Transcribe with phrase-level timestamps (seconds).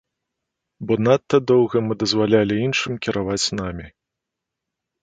[0.87, 3.87] Бо надта доўга мы дазвалялі іншым кіраваць намі.